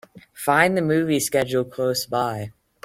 Find 0.33 0.75
the 0.75 0.81
movie 0.81 1.19
schedule 1.19 1.63
close 1.63 2.07
by 2.07 2.53